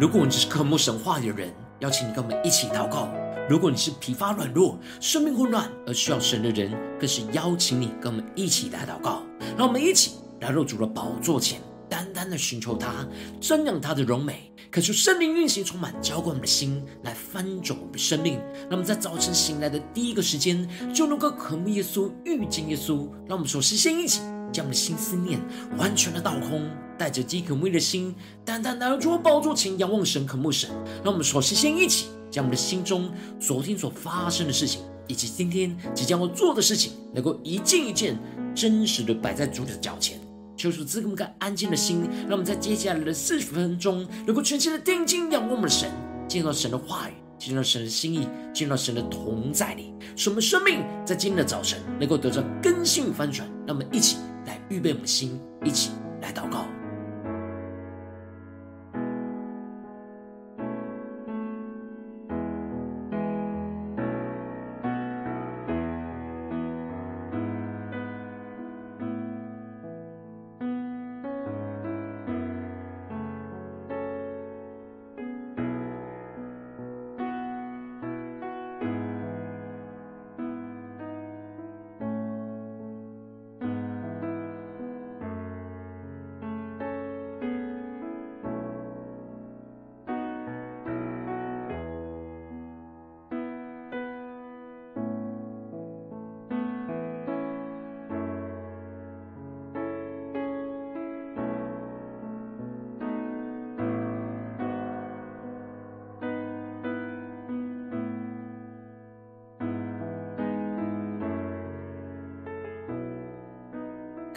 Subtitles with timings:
[0.00, 3.10] 如果你只是渴慕神话的人，邀请你跟我们一起祷告；
[3.50, 9.22] 如果你是疲乏软弱、生命混乱而需要神的人，更是邀请你跟我们一起来祷告。
[9.58, 13.06] 让我们一起来入主的宝座前，单单的寻求他，
[13.42, 18.40] 瞻仰他的荣美，渴求圣灵运行充满，浇灌我们的心，来翻转我们的生命。
[18.70, 23.06] 那么在早晨醒来的第一个时间，就能够渴慕耶稣、遇见耶稣。
[23.28, 24.22] 让我们首先先一起。
[24.52, 25.40] 将我们的心思念
[25.78, 26.68] 完全的倒空，
[27.00, 28.14] 带着饥渴慕义的心，
[28.44, 30.68] 单单来到主宝座前，仰望神、渴慕神。
[31.02, 38.18] 让我们首先先一起将我们的心中昨天所发生的事情，以及今天即将要做的事情，能够一件一件
[38.54, 40.20] 真实的摆在主的脚前。
[40.58, 45.90] 求主赐给我们个安静的心，让我们在接下来的四十分钟，能够全心的定睛仰望我们的神，
[46.28, 47.14] 见到神的话语。
[47.38, 53.48] 进入到神的心意，进入到神的同在里，使我们生命在今天的早晨能够得到更新与翻转。
[53.66, 56.66] 让我们一起来预备我们的心，一起来祷告。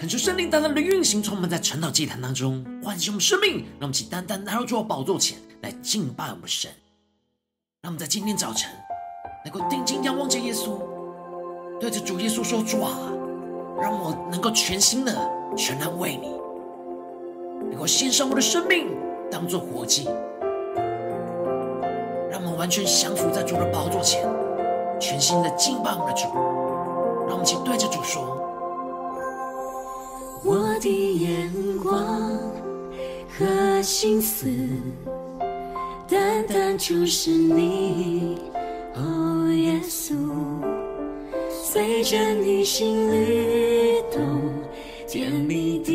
[0.04, 6.70] 恳求圣灵单单的运行，充满在晨祷祭坛当中，唤醒我们生命，让我们起单单来到主的宝座前来敬拜我们神。
[7.82, 8.70] 让我们在今天早晨
[9.46, 10.78] 能够定睛仰望着耶稣，
[11.80, 13.00] 对着主耶稣说：“主啊，
[13.80, 16.34] 让我能够全心的全然为你，
[17.70, 18.90] 能够献上我的生命
[19.32, 20.04] 当做活祭，
[22.30, 24.22] 让我们完全降服在主的宝座前，
[25.00, 26.28] 全心的敬拜我们的主。
[27.26, 28.38] 让我们请对着主说。”
[30.84, 31.50] 我的眼
[31.82, 31.96] 光
[33.30, 34.48] 和心思，
[36.10, 38.38] 单单注视你，
[38.94, 40.14] 哦，耶稣，
[41.50, 44.42] 随着你心律动，
[45.08, 45.94] 甜蜜的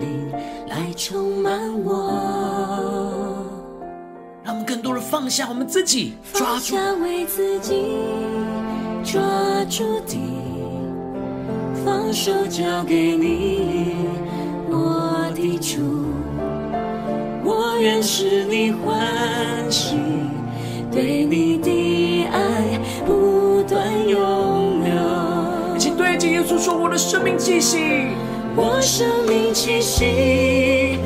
[0.00, 0.32] 灵
[0.68, 3.44] 来充满我。
[4.42, 7.74] 让我们更多的放下我们自己，抓住，放下为自己
[9.04, 9.20] 抓
[9.68, 10.18] 住的。
[11.84, 13.94] 放手交给你，
[17.84, 19.94] 愿使你欢喜，
[20.90, 25.78] 对你的爱不断永留。
[25.78, 28.06] 请对着耶稣说：“我的生命气息，
[28.56, 30.98] 我生命气息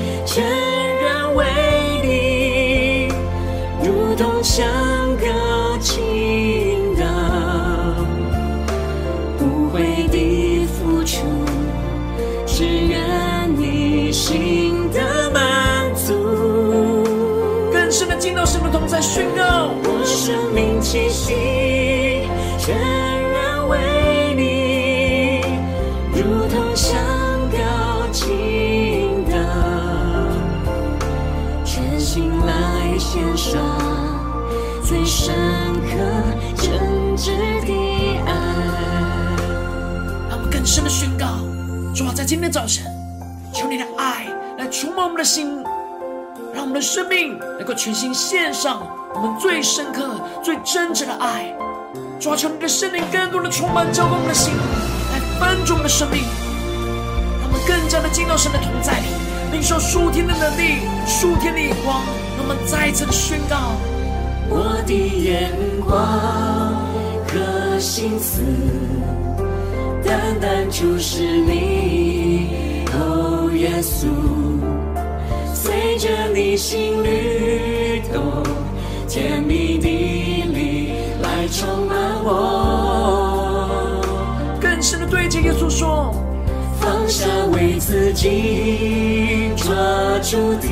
[18.68, 21.34] 进到神的同在，宣告我生命气息
[22.58, 22.76] 全
[23.32, 25.40] 然为你，
[26.12, 26.98] 如同香
[27.50, 27.58] 膏
[28.12, 29.36] 倾倒，
[31.64, 33.60] 全心来献上
[34.84, 35.34] 最深
[35.84, 35.96] 刻
[36.56, 37.30] 真挚
[37.64, 37.72] 的
[38.26, 38.32] 爱。
[40.28, 41.26] 让我们更深的宣告，
[41.94, 42.84] 主啊，在今天早晨。
[43.52, 44.26] 求你的爱
[44.58, 45.64] 来触摸我们的心，
[46.54, 48.82] 让我们的生命能够全心献上
[49.14, 51.54] 我们最深刻、最真挚的爱。
[52.20, 54.52] 抓住你的圣灵，更多的充满浇灌我们的心，
[55.12, 56.22] 来帮助我们的生命，
[57.40, 59.06] 让我们更加的进到神的同在里，
[59.52, 62.02] 领受属天的能力、属天的眼光。
[62.36, 63.78] 让我们再一次的宣告：
[64.48, 65.52] 我的眼
[65.86, 65.94] 光
[67.28, 68.42] 和心思，
[70.04, 72.84] 单单注视你。
[72.94, 74.08] 哦，耶稣，
[75.80, 78.42] 随着你心律动，
[79.08, 79.86] 甜蜜的
[80.52, 80.90] 灵
[81.22, 84.00] 来充满我。
[84.60, 86.12] 更深的对着耶稣说：
[86.80, 89.72] 放下为自己抓
[90.20, 90.66] 住的，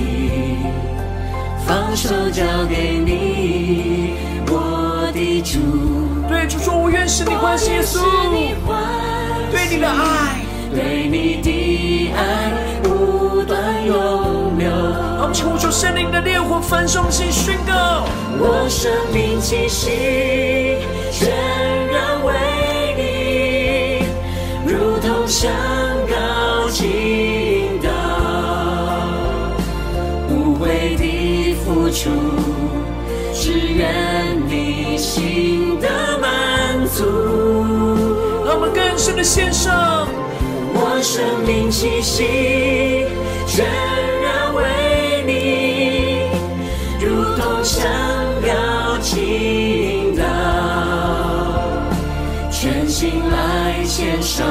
[1.65, 4.15] 放手交给你，
[4.49, 5.61] 我的主。
[6.29, 8.01] 对主说：我愿使你欢喜，耶稣，
[9.53, 10.41] 对你的爱。
[10.75, 12.53] 对你的爱
[12.83, 14.71] 不断永流。
[15.21, 18.05] 我们求主圣灵的烈火焚烧，心宣告：
[18.39, 20.79] 我生命气息
[21.11, 21.31] 全
[21.89, 22.33] 然为
[22.97, 24.07] 你，
[24.67, 25.51] 如同香
[26.09, 27.89] 膏倾倒，
[30.29, 32.11] 无悔的付出，
[33.33, 35.89] 只愿你心的
[36.21, 37.05] 满足。
[38.45, 40.07] 让我们更深的献上。
[40.79, 43.07] 我生命气息
[43.47, 43.65] 全
[54.27, 54.45] 上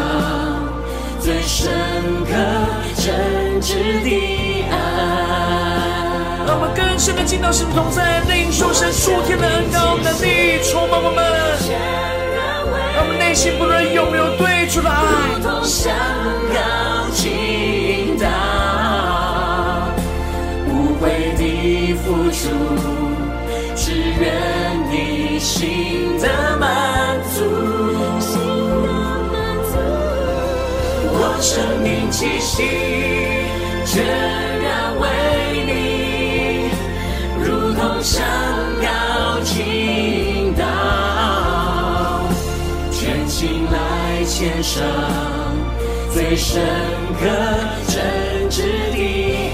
[1.19, 1.69] 最深
[2.23, 2.31] 刻
[2.95, 3.73] 真挚
[4.03, 4.73] 的爱。
[6.47, 11.21] 让我们更深的进到神同在，领受神属天的恩膏能力，充满我们。
[12.95, 14.95] 让我们内心不论有没有对主的爱，
[15.35, 15.93] 如同山
[16.53, 18.25] 高倾倒，
[20.69, 22.47] 无悔的付出，
[23.75, 23.91] 只
[24.21, 24.23] 愿
[24.89, 27.74] 你心的满足。
[31.41, 32.63] 生命气息
[33.85, 34.03] 全
[34.61, 35.07] 然为
[35.65, 36.69] 你，
[37.43, 38.25] 如同香
[38.81, 40.65] 膏倾倒。
[43.71, 44.81] 来献上
[46.13, 46.63] 最深
[47.19, 47.25] 刻
[47.87, 48.61] 真挚
[48.91, 48.97] 的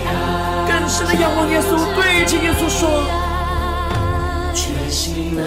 [0.06, 0.10] 爱，
[0.70, 3.04] 更深的仰望耶稣，对着耶稣说：
[4.54, 5.42] 全心来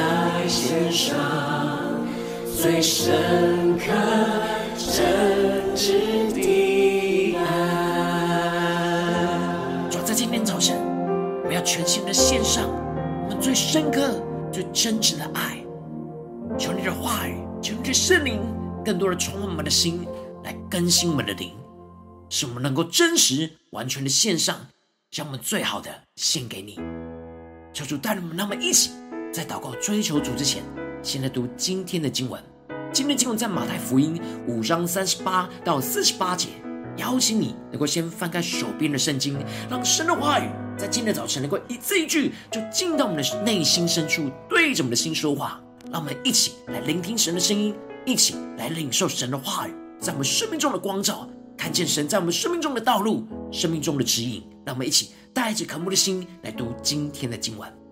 [0.48, 1.16] 献上
[2.60, 3.92] 最深刻
[4.94, 7.42] 真挚的爱。
[9.90, 10.76] 主在今天早晨，
[11.44, 12.70] 我要全心的献上
[13.24, 15.58] 我们最深刻、最真挚的爱，
[16.56, 17.42] 求你的话语。
[17.60, 18.40] 求你的圣灵
[18.84, 20.06] 更多的充满我们的心，
[20.44, 21.50] 来更新我们的灵，
[22.28, 24.54] 使我们能够真实、完全的献上，
[25.10, 26.78] 将我们最好的献给你。
[27.72, 28.92] 求主带领我们，让我们一起
[29.32, 30.62] 在祷告、追求主之前，
[31.02, 32.40] 先来读今天的经文。
[32.94, 36.50] 今天经文在马太福音五章三十八到四十八节。
[36.96, 39.36] 邀请你能够先翻开手边的圣经，
[39.68, 40.48] 让神的话语
[40.78, 45.60] 在今天早晨能够一字一句就进到我们的内心深处，对着我们的心说话。
[45.90, 47.74] 让我们一起来聆听神的声音，
[48.06, 54.40] 一起来领受神的话语，在我们生命中的光照，看见神在我们生命中的道路、生命中的指引。
[54.64, 57.83] 让我们一起带着渴慕的心来读今天的经文。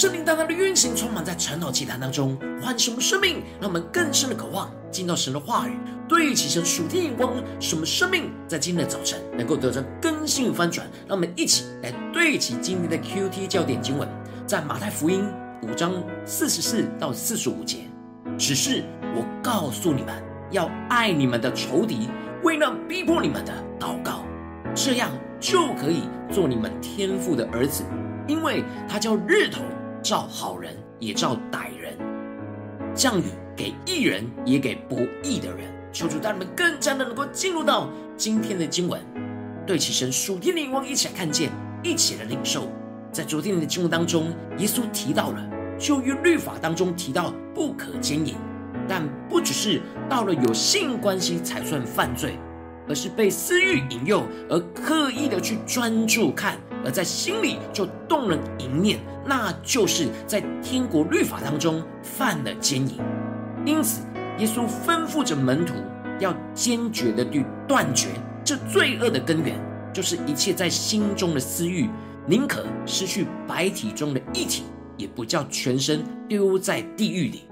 [0.00, 5.76] 圣灵大大的运行，充满在晨祷祭坛当中，唤醒我们生命，让我们更深的渴望进到神的话语，
[6.08, 10.86] 对齐神属天眼光，使我们生命在今天的早晨能够得着更新与翻转。
[11.06, 14.08] 让我们一起来对齐今天的 QT 焦点经文，
[14.46, 15.22] 在马太福音
[15.64, 15.92] 五章
[16.24, 17.80] 四十四到四十五节。
[18.38, 18.82] 只是
[19.14, 20.14] 我告诉你们，
[20.50, 22.08] 要爱你们的仇敌，
[22.42, 24.24] 为那逼迫你们的祷告，
[24.74, 27.84] 这样就可以做你们天父的儿子。
[28.26, 29.60] 因为他叫日头
[30.02, 31.94] 照好人，也照歹人；
[32.94, 33.24] 降雨
[33.56, 35.70] 给义人，也给不义的人。
[35.92, 39.00] 求主带你们更加的能够进入到今天的经文，
[39.66, 41.50] 对齐神属天的眼光，一起来看见，
[41.82, 42.68] 一起来领受。
[43.12, 48.36] 在昨天的经文当中，耶稣提到了旧约律法当中提到不可奸淫，
[48.88, 52.38] 但不只是到了有性关系才算犯罪，
[52.88, 56.56] 而是被私欲引诱而刻意的去专注看。
[56.84, 62.98] 而在心里就动了淫念，那就是在天国律法当中犯了奸淫。
[63.64, 64.02] 因此，
[64.38, 65.74] 耶稣吩咐着门徒
[66.18, 68.08] 要坚决的去断绝
[68.44, 69.58] 这罪恶的根源，
[69.92, 71.88] 就是一切在心中的私欲，
[72.26, 74.64] 宁可失去百体中的一体，
[74.96, 77.44] 也不叫全身丢在地狱里。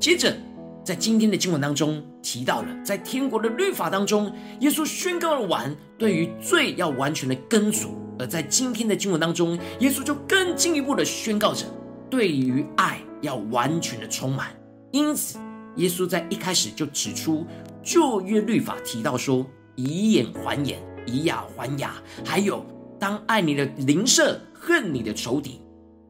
[0.00, 0.34] 接着，
[0.82, 7.98] 在今天的经文当中提到了，在天国的律法当中，耶稣宣告了完对于罪要完全的根除。
[8.18, 11.66] 而在今天的经文当中，耶稣就更进一步的宣告着，
[12.08, 14.54] 对于爱要完全的充满。
[14.92, 15.38] 因此，
[15.76, 17.44] 耶稣在一开始就指出
[17.82, 19.44] 旧约律法提到说，
[19.74, 21.94] 以眼还眼，以牙还牙，
[22.24, 22.64] 还有
[22.98, 25.60] 当爱你的邻舍，恨你的仇敌。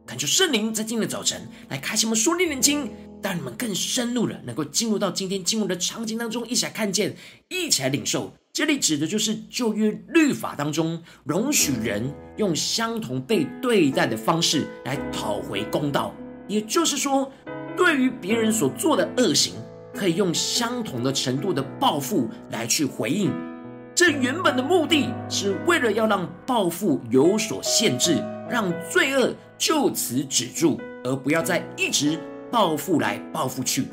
[0.06, 2.90] 恳求圣灵在今天的早晨来开启我们属灵的眼睛，
[3.24, 7.16] 让你们更深入的能够进入到今天经文的场景当中，一起来看见，
[7.48, 8.30] 一起来领受。
[8.52, 16.14] 这里指的就是旧约律法当中容许人用相同被对待的方式来讨回公道，
[16.46, 17.32] 也就是说，
[17.74, 19.54] 对于别人所做的恶行，
[19.94, 23.32] 可以用相同的程度的报复来去回应。
[23.94, 33.86] 这原本的目的是为了要让报复有所限制，让罪恶就此止住，而不要再一直报复来报复去。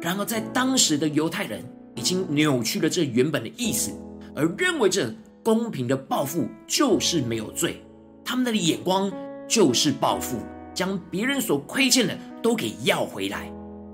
[0.00, 1.64] 然而，在当时的犹太人。
[1.96, 3.92] 已经扭曲了这原本的意思，
[4.34, 7.80] 而认为这公平的报复就是没有罪，
[8.24, 9.08] 他们的眼光
[9.46, 10.38] 就是报复，
[10.74, 13.48] 将别人所亏欠的都给要回来，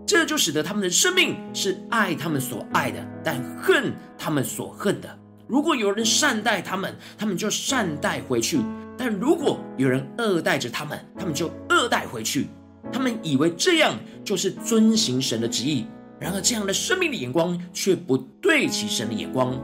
[0.07, 5.19] 这就使得他们的生命是爱他们所爱的，但恨他们所恨的。
[5.47, 8.61] 如果有人善待他们，他们就善待回去；
[8.97, 12.47] 但如果有人恶待着他们，他们就恶待回去。
[12.93, 15.87] 他们以为这样就是遵行神的旨意。
[16.19, 19.59] 然而，这样的生命的眼光却不对齐神的眼光，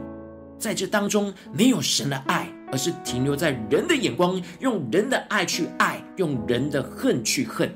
[0.57, 7.71] 在这当中没有神的爱，而是停留在人的眼光，用人的爱去爱，用人的恨去恨。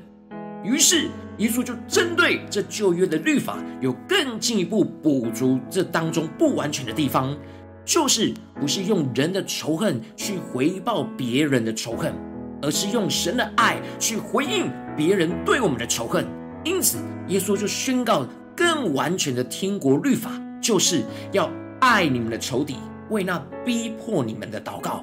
[0.64, 1.08] 于是，
[1.38, 7.36] 耶稣就针对这旧约的律法，有更进一步补足这当中不完全的地方，
[7.84, 12.12] 就是不是用人的仇恨去回报别人的仇恨，
[12.62, 16.26] 而是用神的爱去回应别人对我们的仇恨。
[16.64, 16.96] 因此，
[17.28, 18.26] 耶稣就宣告。
[18.54, 21.02] 更完全的天国律法，就是
[21.32, 21.50] 要
[21.80, 22.76] 爱你们的仇敌，
[23.08, 25.02] 为那逼迫你们的祷告。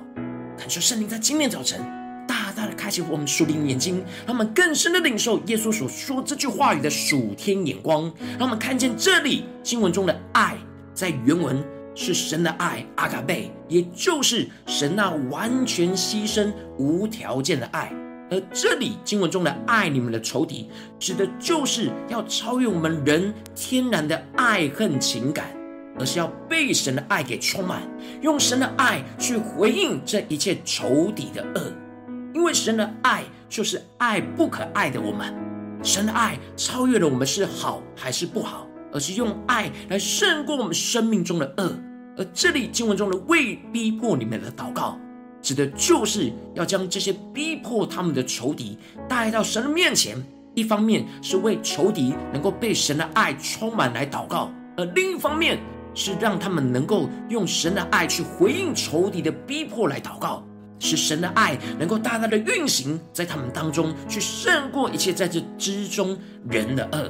[0.55, 1.81] 恳求圣灵在今天早晨
[2.27, 8.03] 大大的开启我们属灵的眼睛，让我们更深的领受耶稣所说这句话语的属天眼光，
[8.37, 10.55] 让我们看见这里经文中的爱，
[10.93, 11.61] 在原文
[12.01, 17.91] 是神的爱，阿嘎贝，也就是神那完全牺牲、无条件的爱。
[18.32, 25.53] 而这里经文中的爱你们的仇敌，指的就是要超越我们人天然的爱恨情感，
[26.00, 27.82] 而是要被神的爱给充满，
[28.22, 31.74] 用神的爱去回应这一切仇敌的恶。
[32.34, 35.36] 因为神的爱就是爱不可爱的我们，
[35.84, 41.77] 神的爱超越了我们是好还是不好，而是用爱来胜过我们生命中的恶。
[42.19, 44.99] 而这里经文中的为逼迫你们的祷告。
[45.41, 50.21] 指的就是要将这些逼迫他们的仇敌带到神的面前，
[50.53, 55.57] 一方面是为仇敌能够被神的爱充满来祷告，而另一方面
[55.95, 60.43] 是让他们能够用神的爱去回应仇敌的逼迫来祷告，
[60.77, 66.17] 使神的爱能够大大的运行在他们当中，去胜过一切在这之中
[66.49, 67.09] 人的恶。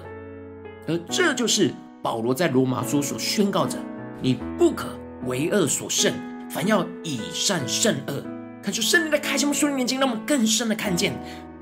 [0.87, 1.73] 而这就是
[2.03, 3.75] 保罗在罗马书所宣告着：
[4.21, 4.87] 你不可
[5.25, 6.13] 为恶所胜。
[6.49, 8.23] 凡要以善胜恶，
[8.63, 11.13] 看出圣灵的开启我们属灵眼睛，让我们更深的看见，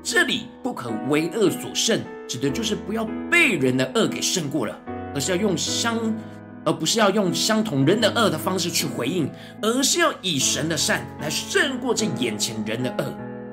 [0.02, 4.74] 这里不可为恶所胜，指的就是不要被人的恶给胜过了，
[5.14, 5.98] 而是要用相，
[6.64, 13.12] 而不是要用相同人的恶的方式去回应，而是要以神的善来胜过这眼前人的恶。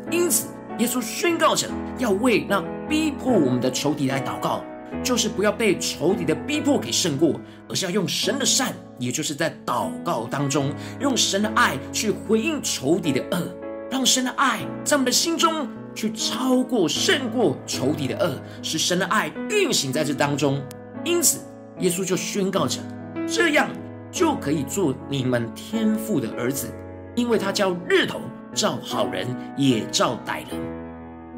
[0.10, 0.48] 因此，
[0.80, 4.64] 耶稣宣告着要为那逼迫我们的仇敌来祷告，
[5.04, 13.56] 就是不要被仇敌的逼迫给胜过，而是要用神的善，也就是在祷告当中，用神的爱去回应仇敌的恶，
[13.92, 20.62] 让神的爱在我们的心中去超过、胜过仇敌的恶，使神的爱运行在这当中。
[21.04, 21.40] 因此，
[21.80, 22.80] 耶稣就宣告着，
[23.28, 23.70] 这样
[24.12, 26.74] 就可以做你们天父的儿子，
[27.16, 28.22] 因为他叫日头。
[28.54, 30.58] 照好人也照歹人，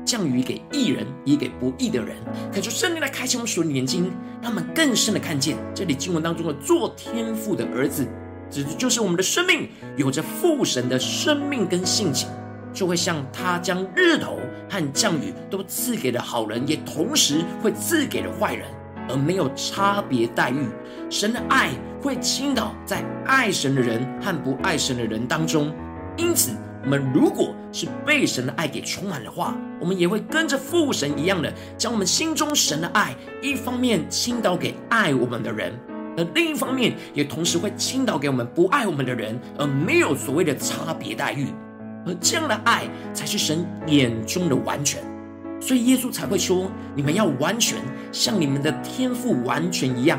[0.08, 2.16] 降雨给义人也给不义的人。
[2.54, 4.10] 恳求圣灵来开启我们属灵眼睛，
[4.42, 8.08] 让我们更深的看见这里经文当中的做天父的儿子，
[8.50, 12.30] 指的就是我们的生命有着父神的生命跟性情，
[12.74, 18.66] 就会像他将日头和降雨都赐给了好人，也同时会赐给了坏人，
[19.10, 20.70] 而没有差别待遇。
[21.10, 21.72] 神的爱
[22.02, 25.70] 会倾倒在爱神的人和不爱神的人当中，
[26.16, 26.52] 因此。
[26.88, 35.74] 我们如果是被神的爱给充满的话，我们也会跟着父神一样的，将我们心中神的爱，一方面倾倒给爱我们的人，
[36.16, 41.48] 而另一方面也同时会倾倒给我们不爱我们的人，而没有所谓的差别待遇。
[42.06, 45.04] 而这样的爱才是神眼中的完全，
[45.60, 47.80] 所以耶稣才会说：你们要完全，
[48.14, 50.18] 像你们的天赋完全一样。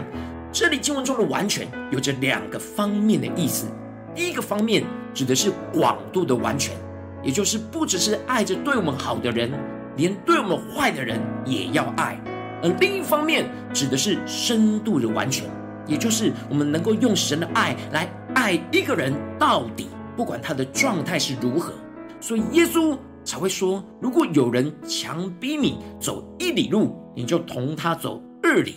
[0.53, 3.67] 这里经文中的完全有着两个方面的意思。
[4.15, 4.83] 第一个方面
[5.15, 6.77] 指的是广度的完全，
[7.23, 9.51] 也就是不只是爱着对我们好的人，
[9.97, 12.17] 连对我们坏的人也要爱；
[12.63, 15.49] 而另一方面指的是深度的完全，
[15.87, 21.73] 也就是我们能够用神的爱来爱一个人到底，不管他的状态是如何。
[22.21, 28.77] 所以耶稣才会说：如果有人强逼你走一里路，你就同他走二里。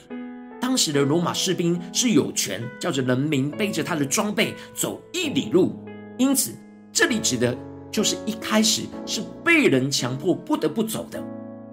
[0.60, 5.76] 当时的罗马士兵是有权叫着人民背着他的装备走一里路，
[6.22, 6.54] 因此
[6.94, 7.58] 这里指的
[7.92, 11.20] 就是一开始是被人强迫不得不走的，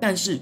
[0.01, 0.41] 但是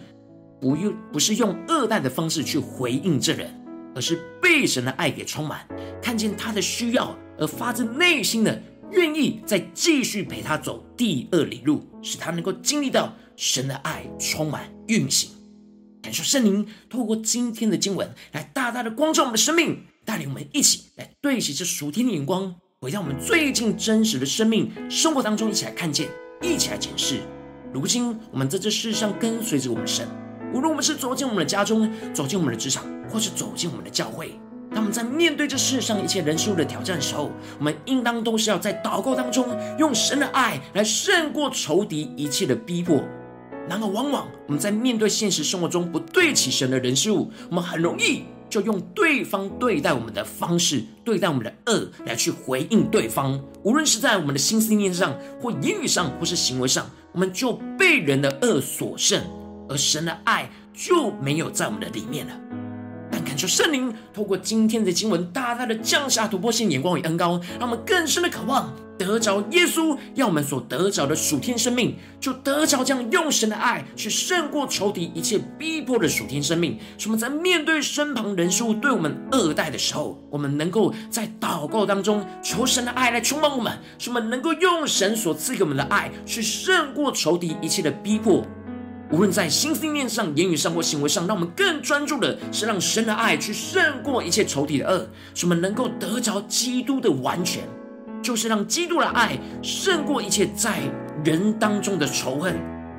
[0.61, 3.51] 不用不是用恶待的方式去回应这人，
[3.97, 5.67] 而是被神的爱给充满，
[6.01, 15.31] 看见他的需要而发自内心的愿意再继续陪他走第二里路，使他能够经历到神的爱充满运行。
[16.01, 26.09] 感受圣灵透过今天的经文来大大的光照我们的生命，带领我们一起来对齐这属天的眼光，回到我们最近真实的生命生活当中，一起来看见，
[26.43, 27.21] 一起来检视。
[27.73, 30.07] 如今我们在这世上跟随着我们神，
[30.53, 34.39] 无论我们是走进我们的家中，走进我们的职场，或是走进我们的教会，
[34.73, 43.03] 当我们在面对这世上一切人事物的挑战的时候，我们应当都是要在祷告当中，用神的爱来胜过仇敌一切的逼迫。
[43.71, 53.41] 然而，往往我们在面对现实生活中不对齐神的人事物，我们很容易就用对方对待我们的方式，对待我们的恶来去回应对方。
[53.63, 59.23] 无论是在我们的心思念上，或言语上，或是行为上，我们就被人的恶所胜，
[59.69, 62.41] 而神的爱就没有在我们的里面了。
[63.37, 68.73] 求圣灵透过今天的经文，大大的降下突破性眼光与恩膏，让我们更深的渴望。
[68.99, 76.79] 得着耶稣要我们所得着的属天生命，就得着这样用神的爱去胜过仇敌一切逼迫的属天生命。
[76.97, 88.47] 使我们在面对身旁人事物对我们恶待的时候，我们能够在祷告当中求神的爱来充满我们，使我们能够用神所赐给我们的爱去胜过仇敌一切的逼迫。
[89.11, 97.63] 无论在心思念上、言语上或行为上，让我们更专注的是让神的爱去胜过一切仇敌的恶，使我们能够得着基督的完全。
[98.23, 100.81] 就是让基督的爱胜过一切在
[101.25, 102.57] 人当中的仇恨，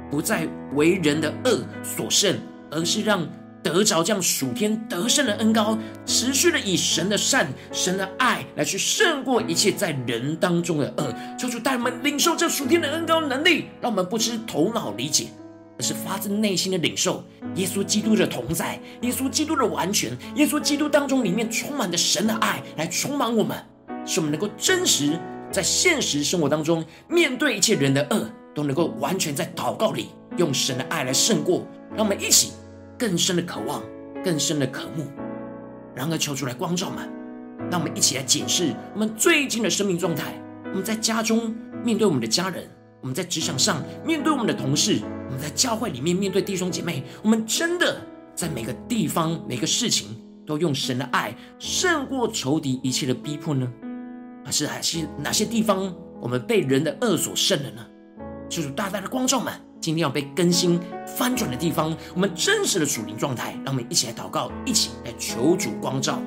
[0.09, 2.39] 不再为人的恶所胜，
[2.71, 3.27] 而是让
[3.61, 11.13] 得着这样属天得胜的恩膏，持续的以神的善、神的爱来去胜过一切在人当中的恶。
[11.37, 15.25] 求主带我们领受这属天的恩膏能力，让我们不知头脑理解，
[15.77, 17.23] 而是发自内心的领受
[17.55, 23.57] 耶稣基督的同在，耶稣基督的完全，耶稣基督当中里面充满着神的爱来充满我们。
[24.05, 25.19] 使我们能够真实
[25.51, 31.67] 在现实生活当中面对一切人的恶，都能够完全在祷告里用神的爱来胜过。
[31.95, 32.53] 让我们一起
[32.97, 33.83] 更深的渴望，
[34.23, 35.05] 更深的渴慕。
[35.93, 37.09] 然而，求主来光照们，
[37.69, 40.33] 让我们一起来检视我们最近的生命状态。
[40.65, 42.69] 我们在家中面对我们的家人，
[43.01, 48.01] 我们在职场上面对我们的同事，我们在教会里面面对弟兄姐妹，我们真的
[48.35, 53.71] 在每个地方每个事情都用神的爱胜过仇敌一切的逼迫呢？
[54.43, 57.85] 还是还是哪些地方我们被人的恶所胜了呢？
[58.49, 66.21] 就是大大的光照们，今天要被更新翻转的地方，我们真实的属灵状态，让我们一起来祷告，一起来求主光照。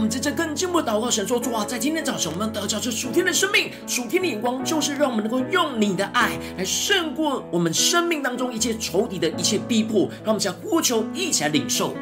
[0.00, 10.08] 我们在这更进一步祷告，神说：主啊，在今天早晨，我们得着这属天的生命、属天的眼光，就是让我们能够用你的爱来胜过我们生命当中一切仇敌的一切逼迫。
[10.24, 11.94] 让我们将呼求一起来领受。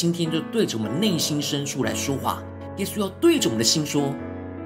[0.00, 2.40] 今天就对着我们内心深处来说话。
[2.76, 4.14] 耶稣要对着我们的心说：“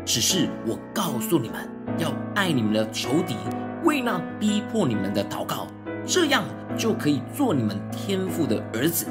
[0.05, 1.67] 只是我告诉你们，
[1.97, 3.35] 要爱你们的仇敌，
[3.83, 5.67] 为那逼迫你们的祷告，
[6.07, 6.45] 这样
[6.77, 9.07] 就可以做你们天父的儿子。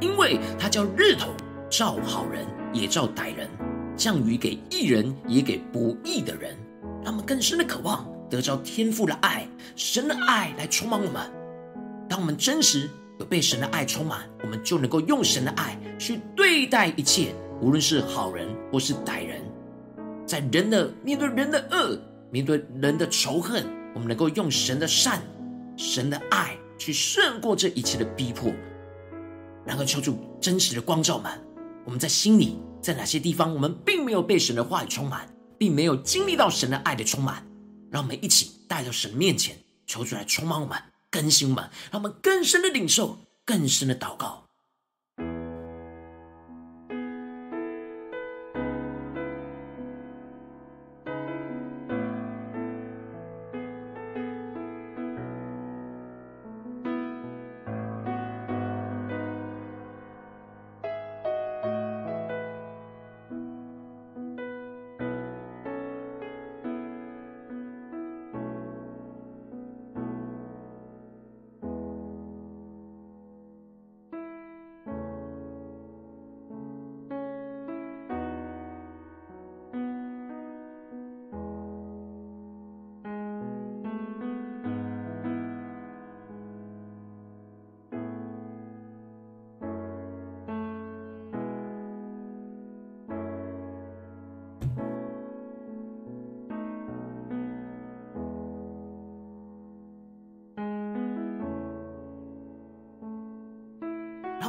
[0.00, 1.28] 因为他叫日头
[1.68, 3.46] 照好人也照歹人，
[3.94, 6.56] 降雨给义人也给不义的人。
[7.04, 11.30] 让我们更深的渴望得着天父的爱，神的爱来充满我们。”
[12.08, 19.42] 当我们真实有被神的爱充满，我们就能够用神的爱去对待一切，无论是好人或是歹人。
[20.26, 21.98] 在人的面对人的恶，
[22.30, 25.22] 面对人的仇恨，我们能够用神的善、
[25.76, 28.52] 神的爱去胜过这一切的逼迫。
[29.64, 31.32] 然后求主真实的光照们，
[31.84, 37.46] 我们在心里，在哪些地方我们并没有被神的话语充满，并没有经历到神的爱的充满，
[37.90, 40.76] 让我们一起带到神面前，求主来充满我们。
[41.10, 44.45] 更新们，让我们更深的领受，更深的祷告。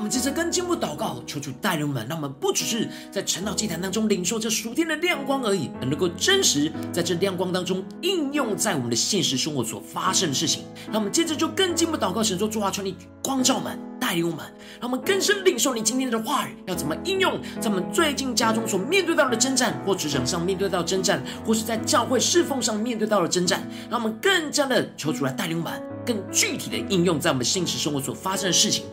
[0.08, 10.64] 们接着更进一步祷告，求主带领我们，让我们不只是在晨祷祭坛当中领受这属天的亮光而已，能够真实在这亮光当中应用在我们的现实生活所发生的事情。
[10.86, 14.46] 让我们接着就更进一步祷告，神说：主啊，求你光照我们，带领我们，
[14.80, 23.62] 让我们更深领受你今天的话语，要怎么应用在我们最近家中所面对到的征战，或职场上面对到征战，或是在教会侍奉上面对到的征战。
[23.90, 28.86] 让我们更加的求主来带领我们，更具体的应用在我们现实生活所发生的事情。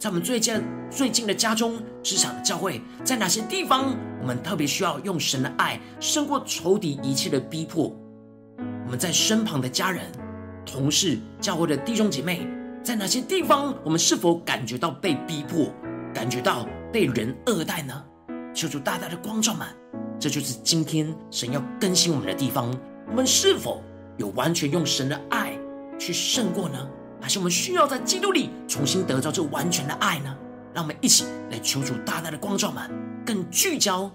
[0.00, 0.58] 在我们最近
[0.90, 7.94] 最近的家中、职场的教会，在哪些地方，我们特别需要用神的爱胜过仇敌一切的逼迫？
[8.86, 10.10] 我们在身旁的家人、
[10.64, 12.48] 同事、教会的弟兄姐妹，
[12.82, 15.70] 在哪些地方，我们是否感觉到被逼迫，
[16.14, 18.02] 感觉到被人恶待呢？
[18.54, 19.68] 求主大大的光照们，
[20.18, 22.74] 这就是今天神要更新我们的地方。
[23.06, 23.82] 我们是否
[24.16, 25.52] 有完全用神的爱
[25.98, 26.88] 去胜过呢？
[27.20, 30.36] 还是我们需要在基督里重新得到这完全的爱呢？
[30.72, 32.90] 让我们一起来求主大大的光照们，
[33.26, 34.10] 更聚焦、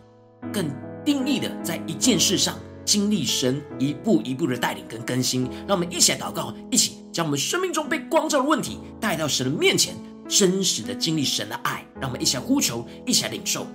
[0.51, 0.69] 更
[1.03, 5.43] 定义的在一件事上经历神一步一步的带领跟更新。
[5.67, 9.95] 让我们一起来祷告，一起将我们生命中被光照的问题带到神的面前，
[10.27, 11.85] 真实的经历神的爱。
[11.99, 13.67] 让我们一起来呼求，一起来领受。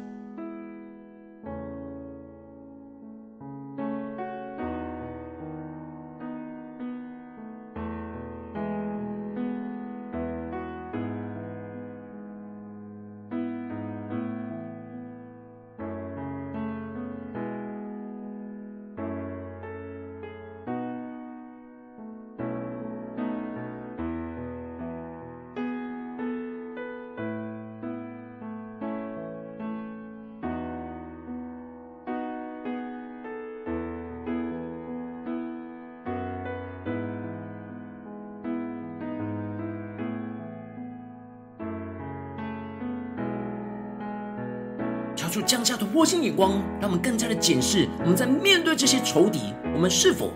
[45.51, 50.31] 降下突破性眼光，让我们更加的检视我们在面对这些仇敌，我们是否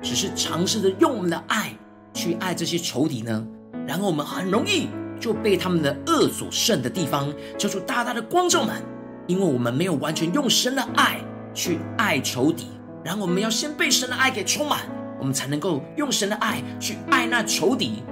[0.00, 1.72] 只是尝试着用我们的爱
[2.14, 3.44] 去爱这些仇敌呢？
[3.84, 4.86] 然后我们很容易
[5.18, 8.80] 就被他们的恶所胜的地方，求主大大的光照们，
[9.26, 11.20] 因为我们没有完全用神的爱
[11.52, 12.68] 去爱仇敌，
[13.04, 14.82] 然后我们要先被神的爱给充满，
[15.18, 18.04] 我们才能够用神的爱去爱那仇敌。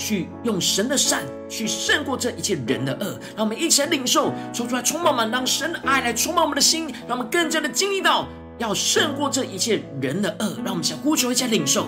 [0.00, 11.86] 去用神的善去胜过这一切人的恶，让我们一起来领受，说出来充满满，让神的爱来充满我们的心，让我们更加的经历到要胜过这一切人的恶，让我们想呼求一下领受。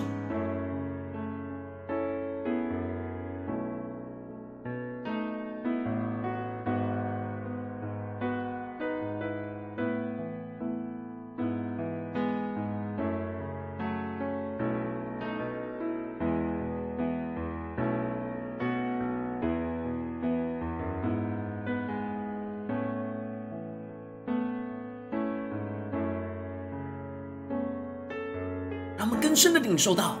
[29.73, 30.19] 领受到，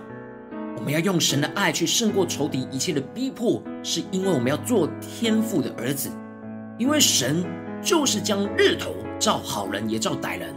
[0.75, 6.09] 我们要用神的爱去胜过仇敌一切的逼迫，是因为我们要做天父的儿子。
[6.79, 7.45] 因为神
[7.79, 10.55] 就是将日头照好人也照歹人，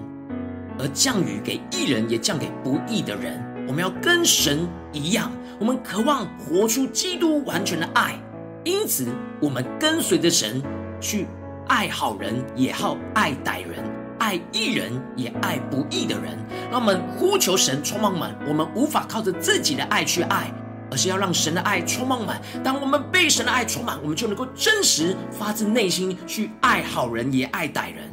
[0.78, 3.38] 而降雨给义人也降给不义的人。
[3.68, 5.30] 我们要跟神一样，
[5.60, 8.18] 我们渴望活出基督完全的爱，
[8.64, 9.08] 因此
[9.42, 10.62] 我们跟随着神
[11.02, 11.26] 去
[11.68, 13.84] 爱好人，也好爱歹人。
[14.26, 16.36] 爱义人也爱不义的人，
[16.68, 18.36] 让我们呼求神充满满。
[18.44, 20.52] 我们无法靠着自己的爱去爱，
[20.90, 22.42] 而是要让神的爱充满满。
[22.64, 28.12] 当我们被神的爱充满，我们就能够真实发自内心去爱好人，也爱歹人。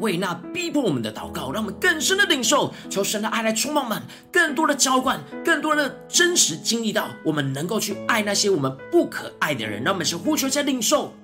[0.00, 9.84] 为那逼迫我们的祷告，让我们更深的领受，求神的爱来充满满，更多的浇灌，更多的真实经历到，我们能够去爱那些我们不可爱的人。
[9.84, 11.14] 让我们先呼求一下领受。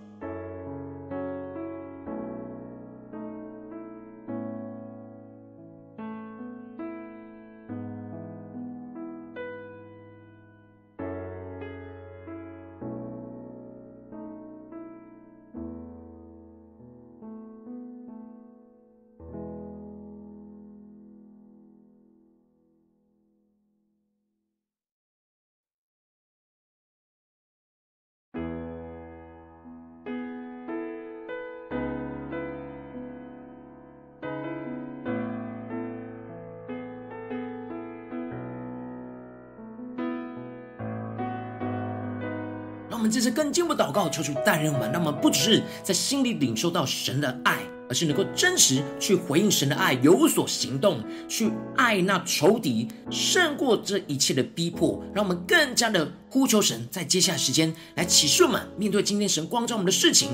[43.10, 55.02] 这次更进一步祷告，求主带领我们，让我们不只是在心里领受到神的爱，而是能够真实去回应神的爱，有所行动，去爱那仇敌，胜过这一切的逼迫。
[55.14, 60.28] 让我们更加的呼求神，在接下来时间来启示我们，面对今天神光照我们的事情，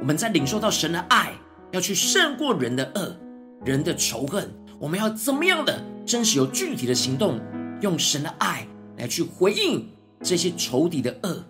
[0.00, 1.32] 我们在领受到神的爱，
[1.72, 3.16] 要去胜过人的恶、
[3.64, 7.40] 人的仇恨，我们要怎么样的真实有具体的行动，
[7.80, 9.88] 用神的爱来去回应
[10.22, 11.44] 这些仇敌的恶。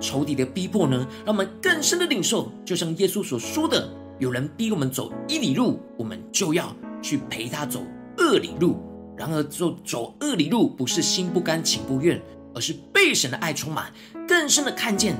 [0.00, 7.82] 仇敌的逼迫呢，让我们更深的领受，就像耶稣所说的：“有人逼我们走一里路，我们就要去陪他走
[8.16, 8.80] 二里路。”
[9.16, 12.18] 然而，走走二里路，不是心不甘情不愿，
[12.54, 13.92] 而是被神的爱充满，
[14.26, 15.14] 更深的看见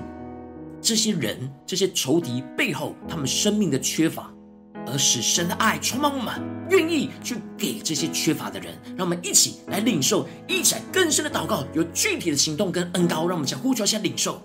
[0.80, 4.32] 这些人、这些仇敌背后他们生命的缺乏，
[4.86, 6.40] 而使神的爱充满我们，
[6.70, 8.72] 愿意去给这些缺乏的人。
[8.96, 14.40] 让我们一起来领受，一起来更深的祷告，有具体的行动跟恩膏，让我们想呼求一下领受。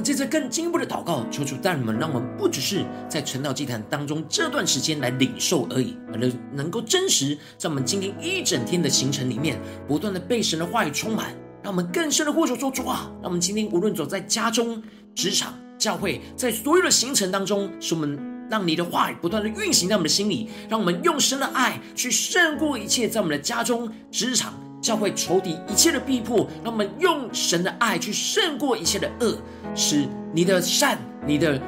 [0.00, 14.82] 们接着更进一步的祷告，求主带领我们，让我们不只是在晨祷祭坛当中这段时间来领受而已，而能能够真实在我们今天一整天的行程里面，不断的被神的话语充满，让我们更深的呼求说主啊，让我们今天无论走在家中、
[15.14, 29.36] 职场、教会，在所有的行程当中，使我们让你的话语不断的运行在我们的心里，让我们用神的爱去胜过一切，在我们的家中、职场、教会仇敌一切的逼迫，让我们用神的爱去胜过一切的恶。
[29.74, 31.60] 使你的善、你的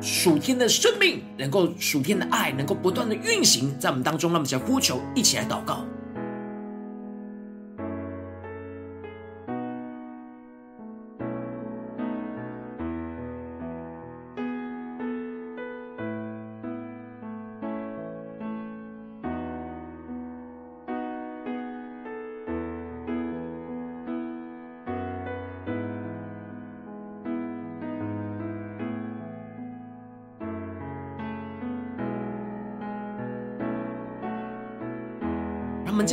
[0.00, 4.30] 属天的生命，能够属天的爱，能够不断的运行在我们当中。
[4.30, 5.84] 让我们一起呼求，一起来祷告。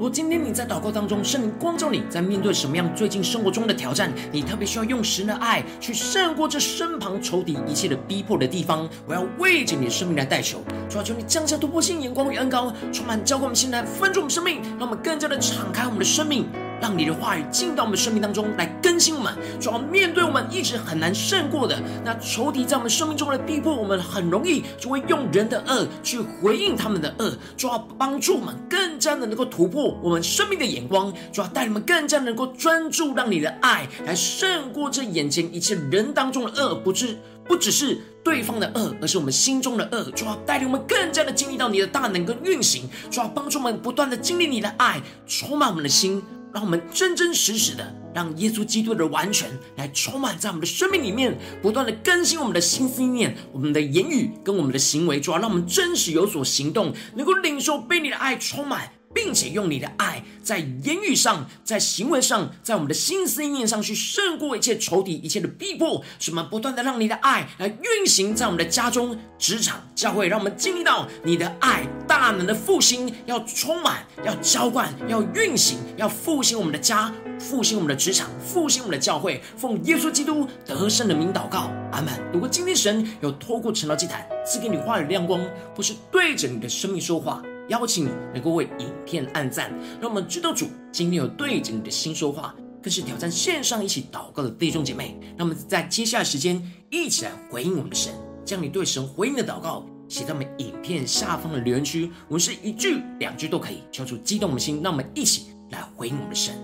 [0.00, 16.46] 如今天你在祷告当中，圣灵光照你在面对什么样最近生活中的挑战，你特别需要用神的爱去胜过这身旁仇敌一切的逼迫的地方，我要为着你的生命来代求，主要求你降下突破性眼光与恩高，充满交给我们心来分足我们生命，让我们更加的敞开我们的生命。
[16.80, 37.16] 让你的话语进到我们生命当中来更新我们，主要面对我们一直很难胜过的那仇敌在我们生命中的逼迫，我们很容易就会用人的恶去回应他们的恶，主要帮助我们更加的能够突破我们生命的眼光，主要带你们更加能够专注，让你的爱来胜过这眼前一切人当中的恶，不是
[37.46, 46.22] 不只是对方的恶，而是我们心中的恶，主要带领我们更加的经历到你的大能跟运行，主要帮助我们不断的经历你的爱，充满我们的心。
[46.52, 58.90] 让我们真真实实的让耶稣基督的完全来充满在我们的生命里面，不断的更新我们的新思念、我们的言语跟我们的行为，主要让我们真实有所行动，能够领受被你的爱充满。
[59.12, 79.42] 并且用你的爱，在言语上，在行为上，在我们的心思意念上去胜过一切仇敌、一切的逼迫，使我们不断的让你的爱来运行在我们的家中、职场、教会，让我们经历到你的爱大能的复兴，要充满，要浇灌，要运行，要复兴我们的家，复兴我们的职场，复兴我们的教会。
[79.56, 82.14] 奉耶稣基督得胜的名祷告，阿门。
[82.32, 85.44] 如果今天神有透过晨祷祭坛赐给你话语亮光，
[85.74, 87.42] 或是对着你的生命说话。
[87.70, 95.16] 邀请你能够为影片按赞，让我们知道主今天有对着你的心说话，更是挑战线上一起祷告的弟兄姐妹。
[95.36, 96.60] 那么在接下来时间
[96.90, 98.12] 一起来回应我们的神，
[98.44, 106.54] 将你对神回应的祷告写在我们影片下方的留言区，我们是一句两句都可以，敲出激动的心，让我们一起来回应我们的神。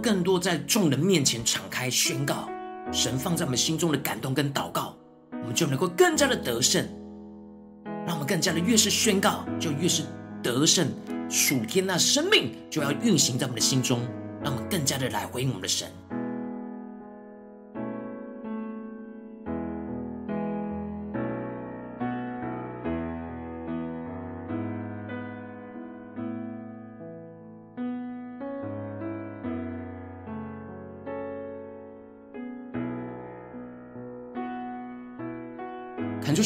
[0.00, 2.48] 更多、在众人面前敞开宣告，
[2.92, 4.96] 神放在我们心中的感动跟祷告，
[5.32, 6.86] 我们就能够更加的得胜。
[8.06, 10.02] 让我们更加的越是宣告，就越是
[10.42, 10.88] 得胜。
[11.28, 14.00] 属天那生命就要运行在我们的心中，
[14.42, 15.88] 让我们更加的来回应我们的神。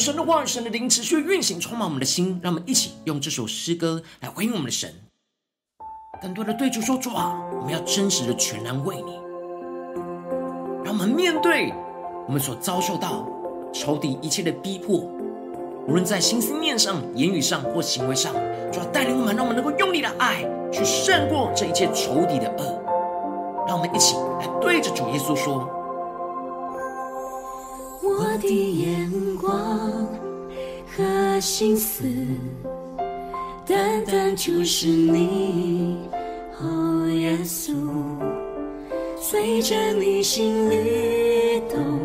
[0.03, 2.37] 神的话语、神的灵持续运行，充满我们的心。
[2.43, 4.93] 让我们一起用这首诗歌来回应我们的神。
[6.21, 9.13] 更多的对主说：“主啊，我们要真实的全然为你。”
[10.83, 11.73] 让我们面对
[12.27, 13.25] 我们所遭受到
[13.71, 14.97] 仇敌一切的逼迫，
[15.87, 18.33] 无论在心思念上、言语上或行为上，
[18.73, 22.83] 主要带领我们，让我们能够用你的爱去胜过这一切仇敌的恶。
[23.65, 25.79] 让我们一起来对着主耶稣说。
[28.33, 29.47] 我的眼光
[30.87, 32.03] 和心思，
[33.63, 35.99] 单单就是你，
[36.59, 37.75] 哦，耶稣，
[39.21, 42.01] 随着你心律动，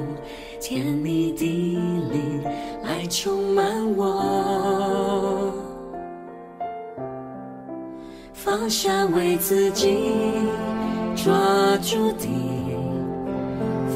[0.61, 2.43] 甜蜜的灵
[2.83, 5.51] 来充满我，
[8.35, 9.97] 放下为自己
[11.17, 11.35] 抓
[11.79, 12.68] 住的。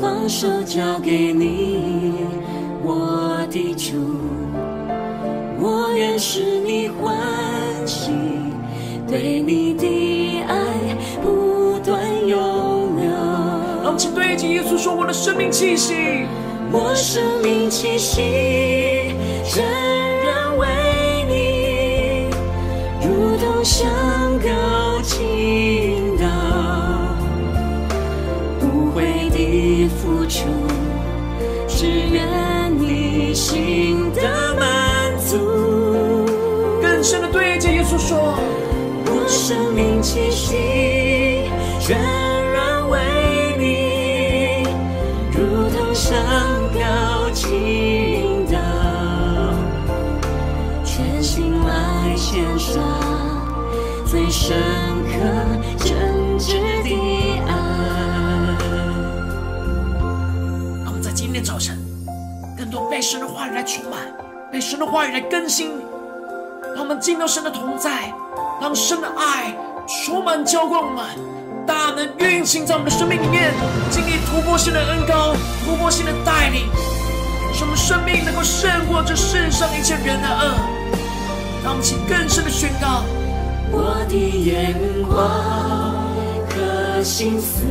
[0.03, 2.15] 放手交给你，
[2.83, 3.95] 我的主，
[5.61, 7.15] 我愿使你欢
[7.87, 8.11] 喜
[9.07, 10.57] 对你的爱
[11.23, 13.09] 不断涌流。
[13.81, 15.95] 让我们请对着耶稣说：“我的生命气息，
[16.73, 18.23] 我生命气息，
[19.45, 19.65] 全
[20.27, 20.67] 然为
[21.29, 22.27] 你，
[23.07, 23.89] 如同香
[31.69, 35.37] 只愿你心的满足。”
[36.81, 38.39] 更深的对着耶稣说
[39.07, 40.57] ：“我生命气息，
[63.43, 63.99] 话语来充满，
[64.53, 65.73] 被神的话语来更新。
[66.77, 68.15] 让我们进到神的同在，
[68.61, 69.53] 让神的爱
[70.05, 71.05] 充满浇灌我们，
[71.67, 73.53] 大能运行在我们的生命里面，
[73.91, 75.35] 经历突破性的恩膏，
[75.65, 76.67] 突破性的带领，
[77.53, 80.55] 使我们生命能够胜过这世上一切人的恶。
[81.65, 83.03] 让我们请更深的宣告：
[83.73, 84.73] 我的眼
[85.03, 85.19] 光
[86.49, 87.65] 和心思，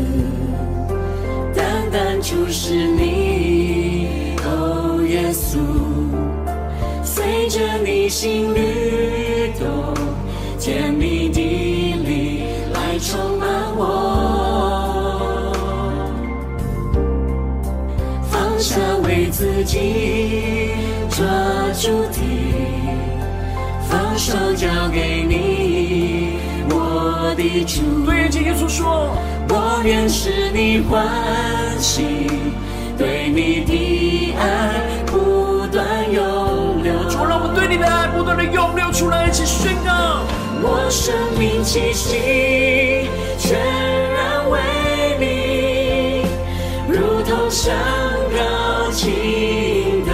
[1.55, 4.00] 单单就是你，
[5.11, 5.59] 耶稣。
[7.03, 9.93] 随着你心律动，
[10.57, 13.81] 甜蜜的灵来充满我，
[18.29, 20.71] 放下为自己
[21.09, 21.27] 抓
[21.73, 22.17] 住的，
[23.89, 26.39] 放手交给你，
[26.69, 27.81] 我的主。
[28.05, 29.11] 对着耶稣说：
[29.49, 31.05] 我愿使你欢
[31.77, 32.05] 喜，
[32.97, 34.87] 对你的爱
[38.35, 40.23] 的爱不断的涌流出来，一起宣告。
[40.63, 43.59] 我生命气息，全
[44.13, 44.59] 然为
[45.19, 46.25] 你，
[46.87, 47.73] 如同香
[48.31, 50.11] 膏倾倒，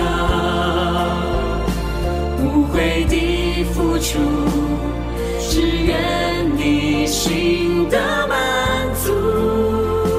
[2.39, 4.19] 无悔的付出，
[5.39, 8.37] 只愿你心的满
[9.03, 9.13] 足。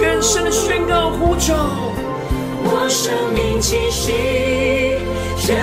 [0.01, 1.55] 更深的宣告呼求，
[2.65, 4.13] 我生命气息，
[5.39, 5.57] 全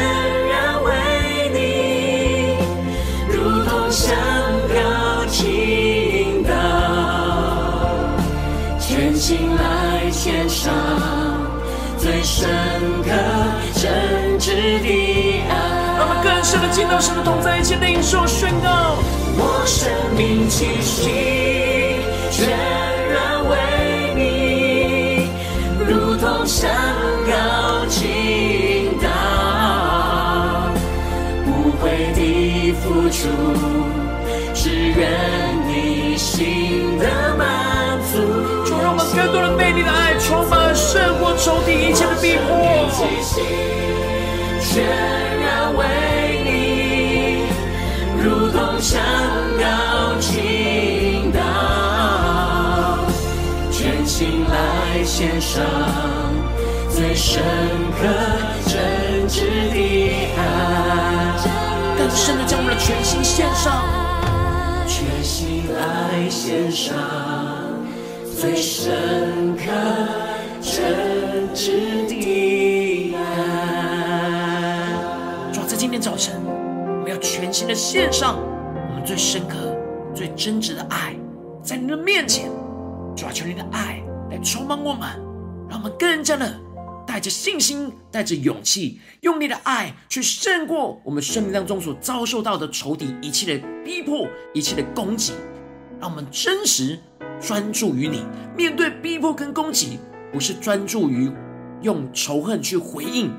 [10.65, 10.73] 上
[11.99, 12.49] 最深
[13.03, 13.11] 刻
[13.75, 14.49] 真挚
[14.81, 15.53] 的爱。
[15.95, 18.97] 让我们更深的进到神的同在，一起领受宣告。
[19.37, 19.87] 我生
[20.17, 22.01] 命气息，
[22.31, 22.49] 全
[23.13, 23.53] 然为
[24.15, 25.29] 你，
[25.87, 26.67] 如同山
[27.27, 29.07] 高倾倒，
[31.45, 33.29] 无悔的付出，
[34.55, 35.11] 只愿
[35.67, 37.94] 你心的满。
[39.15, 42.89] 更多人被你的爱充满，胜过仇敌一切的逼迫。
[44.61, 44.83] 全
[45.39, 45.85] 然为
[46.43, 47.47] 你，
[48.21, 49.01] 如同香
[49.57, 49.63] 膏
[50.19, 51.39] 倾倒，
[53.71, 55.63] 全心来献上
[56.89, 57.41] 最深
[57.97, 58.07] 刻
[58.67, 59.39] 真挚
[59.71, 59.75] 的
[60.37, 60.39] 爱。
[61.97, 63.83] 更深的将我们的全心献上，
[64.85, 66.93] 全心来献上
[68.45, 69.63] 最深刻
[70.61, 73.23] 真挚的爱。
[75.51, 79.75] 主，在今天早晨，我们要全新的献上我们最深刻、
[80.13, 81.15] 最真挚的爱，
[81.63, 82.51] 在你的面前，
[83.15, 85.09] 主啊，求你的爱来充满我们，
[85.67, 86.55] 让我们更加的
[87.07, 95.33] 带着信心、带着勇气，用你的爱去胜过我们生命当中所遭受到的仇敌一切的逼迫、一切的攻击。
[95.97, 96.99] 让我们真实
[97.39, 98.23] 专注于你，
[98.55, 99.99] 面对逼迫跟攻击，
[100.31, 101.31] 不是专注于
[101.81, 103.31] 用仇恨去回应，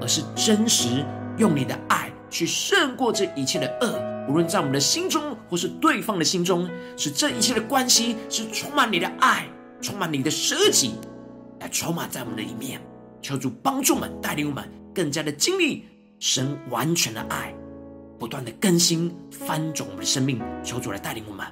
[0.00, 1.04] 而是真实
[1.38, 3.98] 用你的爱去胜过这一切的恶。
[4.28, 9.46] 无论在我们的心中，或是对方的心中，使这一切的关系是充满你的爱，
[9.80, 10.94] 充满你的舍己，
[11.60, 12.80] 来充满在我们的里面。
[13.22, 15.84] 求主帮助我们，带领我们更加的经历
[16.18, 17.54] 神完全的爱，
[18.18, 20.40] 不断的更新翻转我们的生命。
[20.64, 21.46] 求主来带领我们。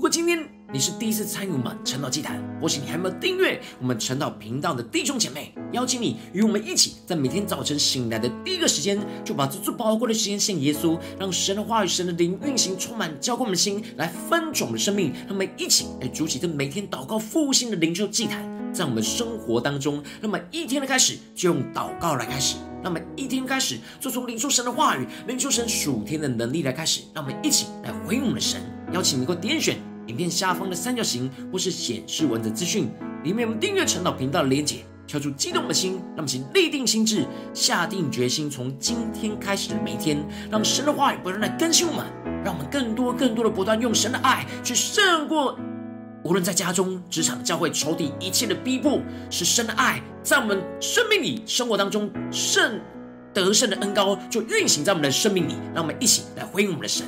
[0.00, 15.12] 如果今天你是第一次参与我们晨祷祭坛，或是你还没有订阅我们晨祷频道的弟兄姐妹，邀请你与我们一起，在每天早晨醒来的第一个时间，就把这最宝贵的时间献耶稣，让神的话语、神的灵运行，充满浇灌我们的心，来翻转我们生命。
[15.26, 18.42] 让我们一起来筑起这每天祷告复兴的灵修祭坛，
[18.72, 22.56] 在我们生活当中，那么一天的开始就用祷告来开始。
[22.82, 27.02] 那么一天开始就从领受神的话语、领受神属天的能力来开始。
[27.12, 28.58] 让我们一起来回应我们的神。
[28.94, 29.76] 邀请你能够点选
[30.10, 32.90] 影片下方的三角形，或是显示文字资讯
[33.22, 34.78] 里面我们订阅晨祷频道的连结。
[35.06, 42.06] 敲出激动的心，让我们请立定心智，下定决心，从今天开始的每一天，让神的话语不断来更新我们，
[42.44, 45.58] 让我们更多、更多的不断用神的爱去胜过，
[46.22, 49.00] 无论在家中、职场、教会、仇敌一切的逼迫，
[49.30, 52.80] 使神的爱在我们生命里、生活当中胜
[53.34, 57.04] 得胜的恩膏就运行在我们的生命里，让我们一起来回应我们的神。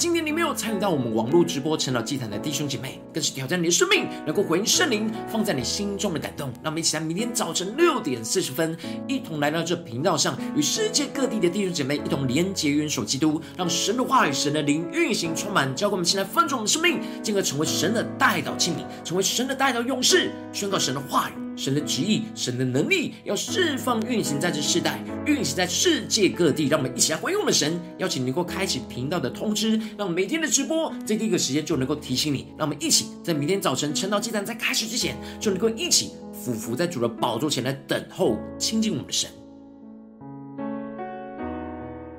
[0.00, 6.48] 今天你没有参与到我们网络直播晨祷祭坛的弟兄姐妹，更是挑战你的生命，能够回应圣灵放在你心中的感动。
[6.62, 8.74] 让我们一起来，明天早晨六点四十分，
[9.06, 21.49] 一同来到这频道上，与世界各地的弟兄姐妹一同连结、元首基督，让神的话语、神的灵运行充满，教给我们，现在分盛的生命，进而成为神的代祷器皿，成为神的代祷勇士，宣告神的话语。
[21.56, 26.68] 神的旨意，神的能力，要释放运行在这世代，运行在世界各地。
[26.68, 32.46] 让我们一起来回应我们的神，邀请你能够开启频道的通知，让每天的直播在第一个时间就能够提醒你。
[32.56, 39.30] 让我们一起在明天早晨晨祷祭坛在开始之前，就能够一起俯伏在主的宝座前来等候亲近我们的神。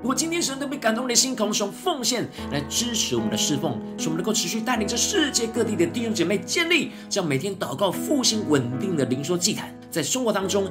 [0.02, 10.68] 如果今天神都被感动的心，同时奉献来支持我们的侍奉，使我们能够持续带领着世界各地的弟兄姐妹建立这样每天祷告复兴稳定的灵说祭坛，在生活当中，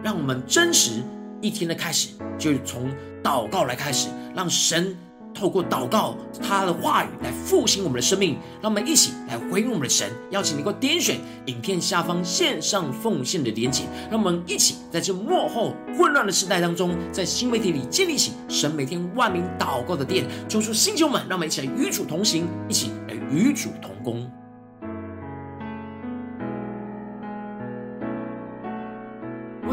[0.00, 1.02] 让我们真实
[1.40, 2.88] 一天的开始，就从
[3.20, 4.96] 祷告来开始，让神。
[5.34, 10.10] 透过祷告，他的话语来复兴我们的生命，让我们一起来回应我们的神。
[10.30, 24.30] 邀请你给我点选影片下方线上奉献的连结，让我们一起在这幕后混乱的时代当中，在新媒体里建立起神每天万名祷告的殿，抽出星球们，让我们一起来与主同行，一起来与主同工。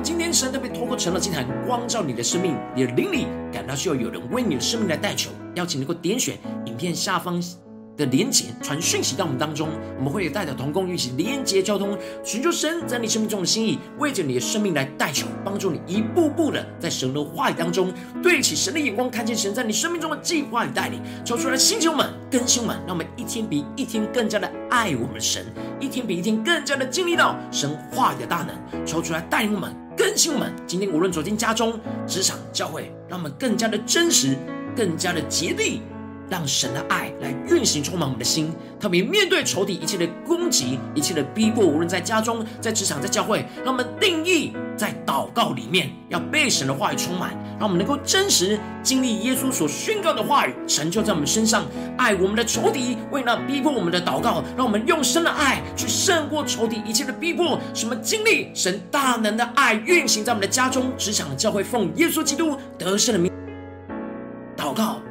[0.01, 7.41] 今天神特别透过晨祷祭坛光照你的生命，你的灵里感到需要有人为你的生命来代求，邀请你能够点选影片下方
[8.00, 17.93] 的连结，传讯息到我们当中，我们会带着同工一起连结交通，寻求神在你生命中的心意，为着你的生命来代求，帮助你一步步的在神的话语当中
[18.24, 25.45] 对齐神的眼光，看见神在你生命中的计划与带领，求出来星球们、更新们，让我们一天比一天更加的爱我们的神，
[25.80, 29.76] 一天比一天更加的经历到神话语的大能，求出来带领我们。
[29.97, 31.78] 更新我们，今天无论走进家中、
[32.08, 34.38] 职场、教会，让我们更加的真实，
[34.74, 35.82] 更加的竭力，
[36.30, 38.54] 让神的爱来运行充满我们的心。
[38.80, 51.66] 特别面对仇敌一切的攻击、一切的逼迫，无论在家中、在职场、在教会，让我们定义在祷告里面要被神的话语充满，让我们能够真实经历耶稣所宣告的话语成就在我们身上，
[51.98, 63.30] 爱我们的仇敌，为那逼迫我们的祷告，让我们用神的爱去胜过仇敌一切的逼迫，什么经历神大能的爱运行在我们的家中、职场、教会，奉耶稣基督得胜的名
[64.56, 65.02] 祷告。